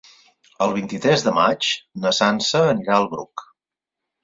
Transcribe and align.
El 0.65 0.71
vint-i-tres 0.77 1.25
de 1.27 1.33
maig 1.35 1.69
na 2.07 2.15
Sança 2.21 2.65
anirà 2.73 2.99
al 3.03 3.09
Bruc. 3.15 3.47